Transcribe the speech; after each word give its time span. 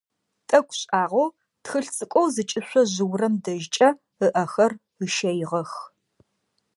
Тӏэкӏу 0.47 0.75
шӏагъэу 0.79 1.27
тхылъ 1.63 1.89
цӏыкӏоу 1.95 2.27
зыкӏышъо 2.33 2.81
жъыурэм 2.93 3.33
дэжькӏэ 3.43 3.89
ыӏэхэр 4.25 4.71
ыщэигъэх. 5.03 5.71